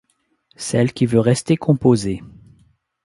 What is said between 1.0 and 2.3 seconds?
veut rester composée.